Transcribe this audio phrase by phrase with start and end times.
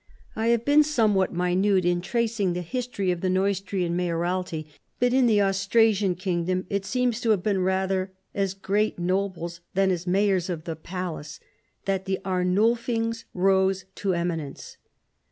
[0.35, 4.65] I have been somewhat minute in tracing the history of the Neustrian Mayoralty,
[4.99, 9.91] but in the Austrasian kingdom it seems to have been rather as 2:reat nobles than
[9.91, 11.39] as Mayors of the Palace
[11.85, 14.77] that the Arnulf ings rose to eminence.